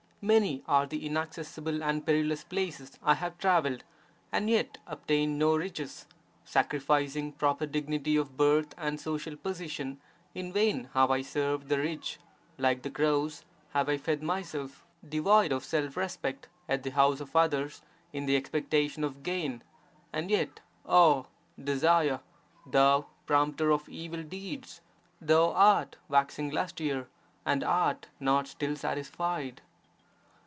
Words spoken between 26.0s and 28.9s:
waxing lustier and art not still